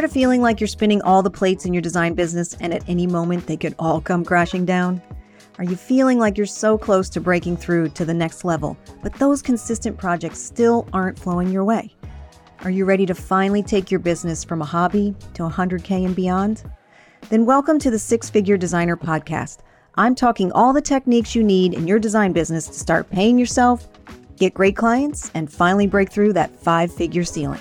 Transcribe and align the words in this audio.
Tired 0.00 0.08
of 0.08 0.14
feeling 0.14 0.40
like 0.40 0.60
you're 0.60 0.66
spinning 0.66 1.02
all 1.02 1.22
the 1.22 1.30
plates 1.30 1.66
in 1.66 1.74
your 1.74 1.82
design 1.82 2.14
business 2.14 2.56
and 2.58 2.72
at 2.72 2.88
any 2.88 3.06
moment 3.06 3.46
they 3.46 3.58
could 3.58 3.74
all 3.78 4.00
come 4.00 4.24
crashing 4.24 4.64
down? 4.64 5.02
Are 5.58 5.64
you 5.64 5.76
feeling 5.76 6.18
like 6.18 6.38
you're 6.38 6.46
so 6.46 6.78
close 6.78 7.10
to 7.10 7.20
breaking 7.20 7.58
through 7.58 7.90
to 7.90 8.06
the 8.06 8.14
next 8.14 8.42
level, 8.42 8.78
but 9.02 9.12
those 9.16 9.42
consistent 9.42 9.98
projects 9.98 10.38
still 10.38 10.88
aren't 10.94 11.18
flowing 11.18 11.50
your 11.50 11.64
way? 11.64 11.94
Are 12.64 12.70
you 12.70 12.86
ready 12.86 13.04
to 13.04 13.14
finally 13.14 13.62
take 13.62 13.90
your 13.90 14.00
business 14.00 14.42
from 14.42 14.62
a 14.62 14.64
hobby 14.64 15.14
to 15.34 15.42
100K 15.42 16.06
and 16.06 16.16
beyond? 16.16 16.62
Then 17.28 17.44
welcome 17.44 17.78
to 17.80 17.90
the 17.90 17.98
Six 17.98 18.30
Figure 18.30 18.56
Designer 18.56 18.96
Podcast. 18.96 19.58
I'm 19.96 20.14
talking 20.14 20.50
all 20.52 20.72
the 20.72 20.80
techniques 20.80 21.34
you 21.34 21.44
need 21.44 21.74
in 21.74 21.86
your 21.86 21.98
design 21.98 22.32
business 22.32 22.66
to 22.68 22.72
start 22.72 23.10
paying 23.10 23.38
yourself, 23.38 23.86
get 24.36 24.54
great 24.54 24.78
clients, 24.78 25.30
and 25.34 25.52
finally 25.52 25.86
break 25.86 26.10
through 26.10 26.32
that 26.32 26.56
five 26.56 26.90
figure 26.90 27.24
ceiling. 27.24 27.60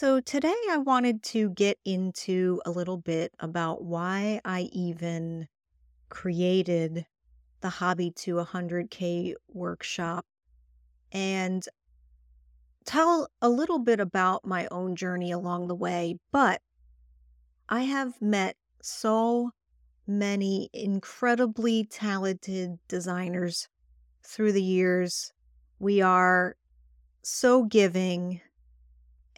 So, 0.00 0.20
today 0.20 0.54
I 0.70 0.76
wanted 0.76 1.24
to 1.24 1.50
get 1.50 1.76
into 1.84 2.62
a 2.64 2.70
little 2.70 2.98
bit 2.98 3.34
about 3.40 3.82
why 3.82 4.40
I 4.44 4.70
even 4.72 5.48
created 6.08 7.04
the 7.62 7.68
Hobby 7.68 8.12
to 8.18 8.36
100K 8.36 9.34
workshop 9.48 10.24
and 11.10 11.68
tell 12.84 13.26
a 13.42 13.48
little 13.48 13.80
bit 13.80 13.98
about 13.98 14.46
my 14.46 14.68
own 14.70 14.94
journey 14.94 15.32
along 15.32 15.66
the 15.66 15.74
way. 15.74 16.20
But 16.30 16.62
I 17.68 17.82
have 17.82 18.22
met 18.22 18.54
so 18.80 19.50
many 20.06 20.70
incredibly 20.72 21.82
talented 21.82 22.78
designers 22.86 23.66
through 24.22 24.52
the 24.52 24.62
years. 24.62 25.32
We 25.80 26.00
are 26.02 26.54
so 27.24 27.64
giving 27.64 28.42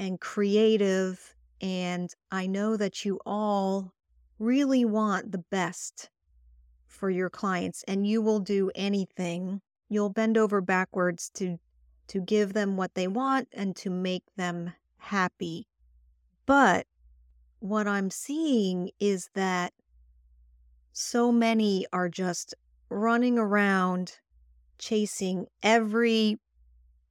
and 0.00 0.18
creative. 0.18 1.36
And 1.60 2.12
I 2.32 2.46
know 2.46 2.76
that 2.76 3.04
you 3.04 3.20
all 3.26 3.92
really 4.38 4.84
want 4.84 5.30
the 5.30 5.44
best 5.50 6.08
for 6.86 7.10
your 7.10 7.28
clients 7.30 7.84
and 7.86 8.06
you 8.06 8.22
will 8.22 8.40
do 8.40 8.72
anything. 8.74 9.60
You'll 9.90 10.08
bend 10.08 10.36
over 10.36 10.60
backwards 10.60 11.30
to 11.34 11.58
to 12.08 12.20
give 12.20 12.54
them 12.54 12.76
what 12.76 12.94
they 12.94 13.06
want 13.06 13.46
and 13.52 13.76
to 13.76 13.88
make 13.88 14.24
them 14.36 14.72
happy. 14.96 15.68
But 16.44 16.88
what 17.60 17.86
I'm 17.86 18.10
seeing 18.10 18.90
is 18.98 19.28
that 19.34 19.72
so 20.92 21.30
many 21.30 21.86
are 21.92 22.08
just 22.08 22.52
running 22.88 23.38
around 23.38 24.18
chasing 24.76 25.46
every 25.62 26.40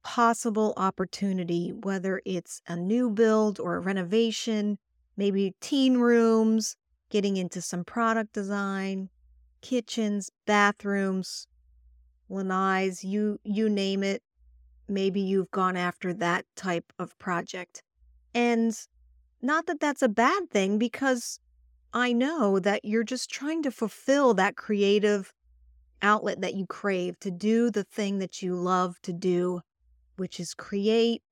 possible 0.02 0.74
opportunity, 0.76 1.72
whether 1.72 2.22
it's 2.24 2.62
a 2.66 2.76
new 2.76 3.10
build 3.10 3.60
or 3.60 3.76
a 3.76 3.80
renovation, 3.80 4.78
maybe 5.16 5.54
teen 5.60 5.98
rooms, 5.98 6.76
getting 7.10 7.36
into 7.36 7.60
some 7.60 7.84
product 7.84 8.32
design, 8.32 9.10
kitchens, 9.60 10.30
bathrooms, 10.46 11.46
lanais, 12.30 13.04
you 13.04 13.38
you 13.44 13.68
name 13.68 14.02
it. 14.02 14.22
Maybe 14.88 15.20
you've 15.20 15.50
gone 15.50 15.76
after 15.76 16.12
that 16.14 16.46
type 16.56 16.92
of 16.98 17.18
project. 17.18 17.82
And 18.34 18.76
not 19.42 19.66
that 19.66 19.80
that's 19.80 20.02
a 20.02 20.08
bad 20.08 20.50
thing 20.50 20.78
because 20.78 21.40
I 21.92 22.12
know 22.12 22.58
that 22.60 22.84
you're 22.84 23.04
just 23.04 23.30
trying 23.30 23.62
to 23.64 23.70
fulfill 23.70 24.34
that 24.34 24.56
creative 24.56 25.32
outlet 26.02 26.40
that 26.40 26.54
you 26.54 26.66
crave 26.66 27.18
to 27.20 27.30
do 27.30 27.70
the 27.70 27.84
thing 27.84 28.18
that 28.18 28.42
you 28.42 28.54
love 28.54 29.00
to 29.02 29.12
do 29.12 29.60
which 30.20 30.38
is 30.38 30.52
create 30.52 31.22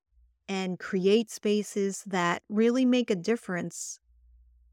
and 0.49 0.79
create 0.79 1.31
spaces 1.31 2.03
that 2.07 2.43
really 2.49 2.87
make 2.87 3.11
a 3.11 3.15
difference 3.15 4.01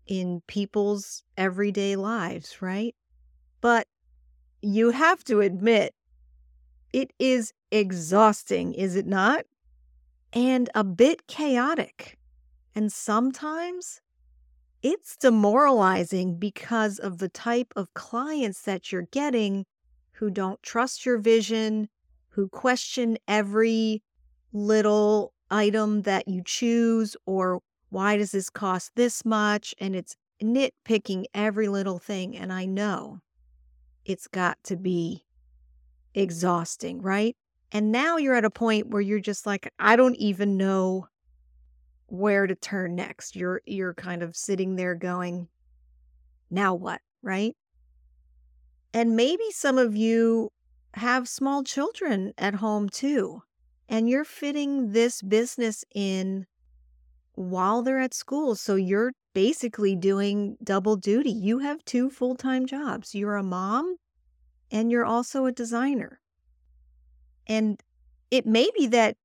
in 0.08 0.42
people's 0.48 1.22
everyday 1.36 1.98
lives, 1.98 2.62
right? 2.62 2.96
But 3.59 3.88
you 4.62 4.92
have 4.92 5.22
to 5.25 5.42
admit, 5.42 5.94
it 6.94 7.12
is 7.20 7.52
exhausting, 7.72 8.74
is 8.74 8.96
it 8.96 9.06
not? 9.06 9.44
And 10.31 10.70
a 10.74 10.86
bit 10.86 11.28
chaotic. 11.28 12.18
And 12.74 12.94
sometimes 12.94 14.00
it's 14.81 15.18
demoralizing 15.18 16.40
because 16.40 17.00
of 17.00 17.18
the 17.18 17.28
type 17.28 17.74
of 17.75 17.94
clients 17.94 18.62
that 18.62 18.94
you're 18.94 19.09
getting 19.12 19.66
who 20.14 20.31
don't 20.31 20.64
trust 20.64 21.06
your 21.06 21.18
vision, 21.18 21.90
who 22.30 22.48
question 22.50 23.18
every 23.28 24.04
little 24.56 25.34
item 25.52 26.04
that 26.04 26.28
you 26.28 26.42
choose 26.44 27.16
or 27.26 27.62
why 27.90 28.18
does 28.18 28.32
this 28.32 28.50
cost 28.50 28.92
this 28.96 29.26
much? 29.26 29.76
And 29.80 29.96
it's 29.96 30.16
nitpicking 30.42 31.26
every 31.34 31.68
little 31.68 32.00
thing. 32.00 32.36
And 32.38 32.52
I 32.52 32.66
know 32.66 33.20
it's 34.06 34.28
got 34.28 34.58
to 34.64 34.78
be 34.78 35.24
exhausting, 36.14 37.02
right? 37.02 37.36
And 37.72 37.92
now 37.92 38.18
you're 38.18 38.36
at 38.36 38.46
a 38.46 38.50
point 38.50 38.90
where 38.90 39.02
you're 39.02 39.20
just 39.20 39.46
like, 39.46 39.72
I 39.78 39.96
don't 39.96 40.16
even 40.16 40.56
know 40.58 41.08
where 42.08 42.48
to 42.48 42.56
turn 42.56 42.96
next. 42.96 43.36
You're 43.36 43.62
you're 43.66 43.94
kind 43.94 44.24
of 44.24 44.36
sitting 44.36 44.76
there 44.76 44.96
going, 44.96 45.48
now 46.50 46.74
what, 46.74 47.02
right? 47.22 47.56
And 48.94 49.18
maybe 49.18 49.52
some 49.52 49.78
of 49.78 49.96
you 49.96 50.52
have 50.94 51.28
small 51.28 51.64
children 51.64 52.34
at 52.38 52.56
home 52.56 52.88
too, 52.88 53.42
and 53.90 54.09
you're 54.09 54.25
fitting 54.25 54.91
this 54.91 55.22
business 55.22 55.84
in 55.94 56.46
while 57.34 57.81
they're 57.81 58.00
at 58.00 58.13
school. 58.13 58.56
So 58.56 58.75
you're 58.75 59.12
basically 59.34 59.96
doing 59.96 60.57
double 60.63 60.96
duty. 60.96 61.31
You 61.31 61.59
have 61.59 61.84
two 61.85 62.09
full 62.09 62.35
time 62.35 62.66
jobs. 62.66 63.13
You're 63.13 63.35
a 63.35 63.44
mom 63.44 63.97
and 64.72 64.91
you're 64.91 65.06
also 65.06 65.45
a 65.45 65.51
designer. 65.51 66.19
And 67.47 67.81
it 68.31 68.45
may 68.45 68.69
be 68.78 68.88
that, 68.88 69.18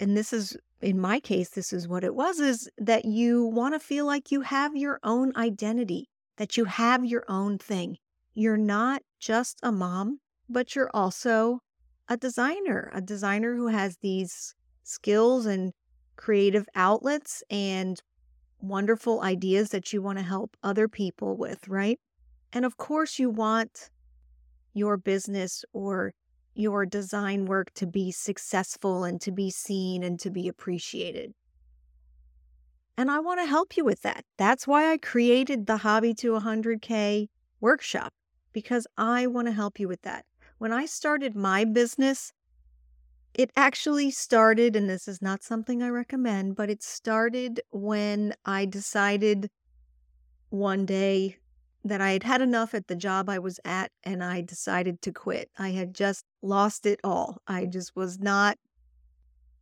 and 0.00 0.16
this 0.16 0.32
is 0.32 0.56
in 0.82 1.00
my 1.00 1.20
case, 1.20 1.50
this 1.50 1.72
is 1.72 1.86
what 1.86 2.02
it 2.02 2.14
was, 2.14 2.40
is 2.40 2.68
that 2.76 3.04
you 3.04 3.44
want 3.44 3.74
to 3.74 3.78
feel 3.78 4.04
like 4.04 4.32
you 4.32 4.40
have 4.40 4.76
your 4.76 4.98
own 5.04 5.32
identity, 5.36 6.08
that 6.36 6.56
you 6.56 6.64
have 6.64 7.04
your 7.04 7.24
own 7.28 7.56
thing. 7.56 7.96
You're 8.34 8.56
not 8.56 9.02
just 9.20 9.60
a 9.62 9.70
mom, 9.70 10.18
but 10.48 10.74
you're 10.74 10.90
also 10.92 11.60
a 12.08 12.16
designer, 12.16 12.90
a 12.94 13.00
designer 13.00 13.54
who 13.54 13.68
has 13.68 13.96
these 13.98 14.54
skills 14.82 15.46
and 15.46 15.72
creative 16.16 16.66
outlets 16.74 17.42
and 17.50 18.02
wonderful 18.60 19.20
ideas 19.22 19.70
that 19.70 19.92
you 19.92 20.02
want 20.02 20.18
to 20.18 20.24
help 20.24 20.56
other 20.62 20.88
people 20.88 21.36
with, 21.36 21.66
right? 21.68 21.98
And 22.52 22.64
of 22.64 22.76
course, 22.76 23.18
you 23.18 23.30
want 23.30 23.90
your 24.74 24.96
business 24.96 25.64
or 25.72 26.12
your 26.54 26.84
design 26.86 27.46
work 27.46 27.72
to 27.74 27.86
be 27.86 28.10
successful 28.10 29.04
and 29.04 29.20
to 29.20 29.32
be 29.32 29.50
seen 29.50 30.02
and 30.02 30.20
to 30.20 30.30
be 30.30 30.48
appreciated. 30.48 31.32
And 32.96 33.10
I 33.10 33.20
want 33.20 33.40
to 33.40 33.46
help 33.46 33.76
you 33.76 33.84
with 33.84 34.02
that. 34.02 34.24
That's 34.36 34.66
why 34.66 34.92
I 34.92 34.98
created 34.98 35.66
the 35.66 35.78
Hobby 35.78 36.12
to 36.14 36.32
100K 36.32 37.28
workshop 37.60 38.12
because 38.52 38.86
I 38.98 39.26
want 39.26 39.48
to 39.48 39.52
help 39.52 39.80
you 39.80 39.88
with 39.88 40.02
that. 40.02 40.26
When 40.62 40.72
I 40.72 40.86
started 40.86 41.34
my 41.34 41.64
business, 41.64 42.32
it 43.34 43.50
actually 43.56 44.12
started, 44.12 44.76
and 44.76 44.88
this 44.88 45.08
is 45.08 45.20
not 45.20 45.42
something 45.42 45.82
I 45.82 45.88
recommend, 45.88 46.54
but 46.54 46.70
it 46.70 46.84
started 46.84 47.60
when 47.72 48.32
I 48.44 48.66
decided 48.66 49.50
one 50.50 50.86
day 50.86 51.38
that 51.82 52.00
I 52.00 52.12
had 52.12 52.22
had 52.22 52.40
enough 52.40 52.74
at 52.74 52.86
the 52.86 52.94
job 52.94 53.28
I 53.28 53.40
was 53.40 53.58
at 53.64 53.90
and 54.04 54.22
I 54.22 54.40
decided 54.40 55.02
to 55.02 55.10
quit. 55.10 55.50
I 55.58 55.70
had 55.70 55.94
just 55.94 56.26
lost 56.42 56.86
it 56.86 57.00
all. 57.02 57.38
I 57.48 57.66
just 57.66 57.96
was 57.96 58.20
not 58.20 58.56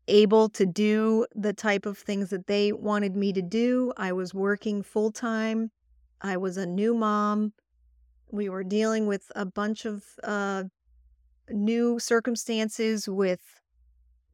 able 0.06 0.50
to 0.50 0.67
do 0.67 1.25
the 1.35 1.55
type 1.55 1.87
of 1.87 1.96
things 1.96 2.29
that 2.29 2.46
they 2.46 2.73
wanted 2.73 3.17
me 3.17 3.32
to 3.32 3.41
do. 3.41 3.94
I 3.96 4.12
was 4.12 4.35
working 4.35 4.82
full 4.82 5.12
time. 5.12 5.70
I 6.20 6.37
was 6.37 6.58
a 6.58 6.67
new 6.67 6.93
mom. 6.93 7.55
We 8.31 8.50
were 8.50 8.64
dealing 8.64 9.06
with 9.06 9.32
a 9.35 9.46
bunch 9.46 9.87
of 9.87 10.05
uh, 10.23 10.64
new 11.50 11.99
circumstances 11.99 13.08
with 13.08 13.41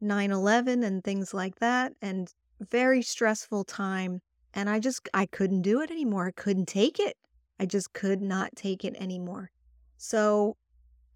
9 0.01 0.31
11 0.31 0.83
and 0.83 1.03
things 1.03 1.33
like 1.33 1.55
that, 1.59 1.93
and 2.01 2.33
very 2.59 3.01
stressful 3.01 3.63
time. 3.63 4.21
And 4.53 4.69
I 4.69 4.79
just, 4.79 5.07
I 5.13 5.25
couldn't 5.25 5.61
do 5.61 5.81
it 5.81 5.91
anymore. 5.91 6.27
I 6.27 6.31
couldn't 6.31 6.67
take 6.67 6.99
it. 6.99 7.17
I 7.59 7.65
just 7.65 7.93
could 7.93 8.21
not 8.21 8.55
take 8.55 8.83
it 8.85 8.95
anymore. 8.97 9.51
So 9.97 10.57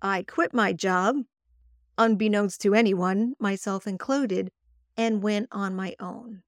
I 0.02 0.24
quit 0.24 0.54
my 0.54 0.74
job, 0.74 1.18
unbeknownst 1.98 2.62
to 2.62 2.74
anyone, 2.74 3.34
myself 3.40 3.88
included, 3.88 4.52
and 4.98 5.24
went 5.24 5.48
on 5.52 5.76
my 5.76 5.96
own. 6.00 6.42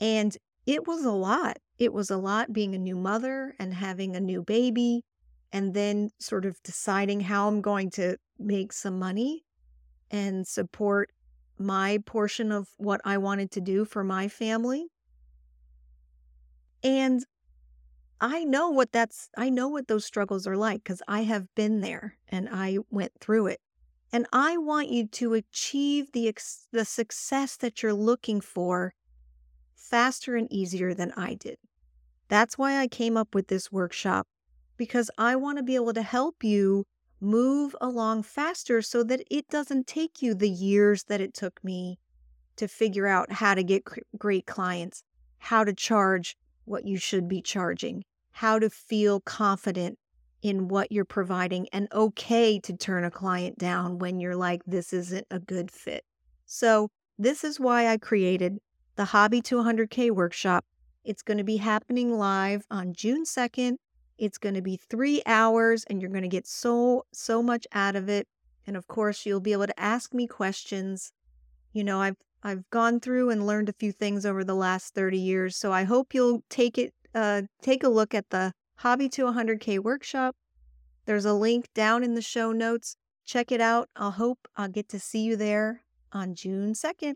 And 0.00 0.36
it 0.66 0.86
was 0.86 1.04
a 1.04 1.12
lot. 1.12 1.58
It 1.78 1.92
was 1.92 2.10
a 2.10 2.16
lot 2.16 2.52
being 2.52 2.74
a 2.74 2.78
new 2.78 2.96
mother 2.96 3.54
and 3.58 3.72
having 3.72 4.14
a 4.14 4.20
new 4.20 4.42
baby, 4.42 5.04
and 5.52 5.74
then 5.74 6.10
sort 6.18 6.44
of 6.44 6.62
deciding 6.62 7.20
how 7.20 7.48
I'm 7.48 7.60
going 7.60 7.90
to 7.92 8.16
make 8.38 8.72
some 8.72 8.98
money 8.98 9.44
and 10.10 10.46
support 10.46 11.10
my 11.58 11.98
portion 12.06 12.52
of 12.52 12.68
what 12.76 13.00
I 13.04 13.18
wanted 13.18 13.50
to 13.52 13.60
do 13.60 13.84
for 13.84 14.04
my 14.04 14.28
family. 14.28 14.86
And 16.82 17.24
I 18.20 18.44
know 18.44 18.70
what 18.70 18.92
that's 18.92 19.28
I 19.36 19.48
know 19.50 19.68
what 19.68 19.88
those 19.88 20.04
struggles 20.04 20.46
are 20.46 20.56
like 20.56 20.84
cuz 20.84 21.02
I 21.08 21.22
have 21.22 21.54
been 21.54 21.80
there 21.80 22.16
and 22.28 22.48
I 22.50 22.78
went 22.90 23.12
through 23.20 23.46
it. 23.48 23.60
And 24.12 24.26
I 24.32 24.56
want 24.56 24.88
you 24.88 25.06
to 25.06 25.34
achieve 25.34 26.12
the 26.12 26.32
the 26.72 26.84
success 26.84 27.56
that 27.56 27.82
you're 27.82 27.94
looking 27.94 28.40
for 28.40 28.94
faster 29.74 30.36
and 30.36 30.50
easier 30.52 30.94
than 30.94 31.12
I 31.12 31.34
did. 31.34 31.58
That's 32.28 32.58
why 32.58 32.78
I 32.78 32.88
came 32.88 33.16
up 33.16 33.34
with 33.34 33.48
this 33.48 33.72
workshop 33.72 34.28
because 34.78 35.10
I 35.18 35.36
want 35.36 35.58
to 35.58 35.62
be 35.62 35.74
able 35.74 35.92
to 35.92 36.02
help 36.02 36.42
you 36.42 36.86
move 37.20 37.74
along 37.80 38.22
faster 38.22 38.80
so 38.80 39.02
that 39.02 39.22
it 39.30 39.48
doesn't 39.48 39.86
take 39.86 40.22
you 40.22 40.34
the 40.34 40.48
years 40.48 41.04
that 41.04 41.20
it 41.20 41.34
took 41.34 41.62
me 41.62 41.98
to 42.56 42.68
figure 42.68 43.06
out 43.06 43.32
how 43.32 43.54
to 43.54 43.62
get 43.62 43.84
great 44.16 44.46
clients, 44.46 45.02
how 45.38 45.64
to 45.64 45.74
charge 45.74 46.36
what 46.64 46.86
you 46.86 46.96
should 46.96 47.28
be 47.28 47.42
charging, 47.42 48.04
how 48.30 48.58
to 48.58 48.70
feel 48.70 49.20
confident 49.20 49.98
in 50.42 50.68
what 50.68 50.92
you're 50.92 51.04
providing 51.04 51.68
and 51.72 51.88
okay 51.92 52.60
to 52.60 52.76
turn 52.76 53.04
a 53.04 53.10
client 53.10 53.58
down 53.58 53.98
when 53.98 54.20
you're 54.20 54.36
like, 54.36 54.62
this 54.64 54.92
isn't 54.92 55.26
a 55.30 55.40
good 55.40 55.70
fit. 55.70 56.04
So, 56.46 56.90
this 57.18 57.42
is 57.42 57.58
why 57.58 57.88
I 57.88 57.98
created 57.98 58.58
the 58.94 59.06
Hobby 59.06 59.42
to 59.42 59.56
100K 59.56 60.12
workshop. 60.12 60.64
It's 61.04 61.22
going 61.22 61.38
to 61.38 61.44
be 61.44 61.56
happening 61.56 62.16
live 62.16 62.64
on 62.70 62.92
June 62.94 63.24
2nd 63.24 63.78
it's 64.18 64.38
going 64.38 64.54
to 64.54 64.62
be 64.62 64.76
three 64.76 65.22
hours 65.26 65.84
and 65.84 66.00
you're 66.00 66.10
going 66.10 66.22
to 66.22 66.28
get 66.28 66.46
so, 66.46 67.06
so 67.12 67.42
much 67.42 67.66
out 67.72 67.96
of 67.96 68.08
it. 68.08 68.26
And 68.66 68.76
of 68.76 68.86
course, 68.88 69.24
you'll 69.24 69.40
be 69.40 69.52
able 69.52 69.66
to 69.66 69.80
ask 69.80 70.12
me 70.12 70.26
questions. 70.26 71.12
You 71.72 71.84
know, 71.84 72.00
I've, 72.00 72.16
I've 72.42 72.68
gone 72.70 73.00
through 73.00 73.30
and 73.30 73.46
learned 73.46 73.68
a 73.68 73.74
few 73.74 73.92
things 73.92 74.26
over 74.26 74.44
the 74.44 74.54
last 74.54 74.94
30 74.94 75.18
years. 75.18 75.56
So 75.56 75.72
I 75.72 75.84
hope 75.84 76.14
you'll 76.14 76.42
take 76.50 76.76
it, 76.76 76.92
uh, 77.14 77.42
take 77.62 77.82
a 77.82 77.88
look 77.88 78.14
at 78.14 78.30
the 78.30 78.52
Hobby 78.76 79.08
to 79.10 79.24
100K 79.24 79.78
workshop. 79.78 80.36
There's 81.06 81.24
a 81.24 81.32
link 81.32 81.68
down 81.74 82.04
in 82.04 82.14
the 82.14 82.22
show 82.22 82.52
notes. 82.52 82.96
Check 83.24 83.50
it 83.50 83.60
out. 83.60 83.88
I 83.96 84.10
hope 84.10 84.48
I'll 84.56 84.68
get 84.68 84.88
to 84.90 85.00
see 85.00 85.20
you 85.20 85.36
there 85.36 85.82
on 86.12 86.34
June 86.34 86.74
2nd. 86.74 87.14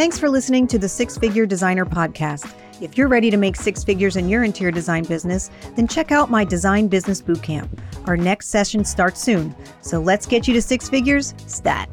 Thanks 0.00 0.18
for 0.18 0.30
listening 0.30 0.66
to 0.68 0.78
the 0.78 0.88
Six 0.88 1.18
Figure 1.18 1.44
Designer 1.44 1.84
Podcast. 1.84 2.50
If 2.80 2.96
you're 2.96 3.06
ready 3.06 3.30
to 3.30 3.36
make 3.36 3.54
six 3.54 3.84
figures 3.84 4.16
in 4.16 4.30
your 4.30 4.44
interior 4.44 4.72
design 4.72 5.04
business, 5.04 5.50
then 5.76 5.86
check 5.86 6.10
out 6.10 6.30
my 6.30 6.42
Design 6.42 6.88
Business 6.88 7.20
Bootcamp. 7.20 7.68
Our 8.06 8.16
next 8.16 8.48
session 8.48 8.82
starts 8.82 9.20
soon, 9.20 9.54
so 9.82 10.00
let's 10.00 10.24
get 10.24 10.48
you 10.48 10.54
to 10.54 10.62
six 10.62 10.88
figures 10.88 11.34
stat. 11.46 11.90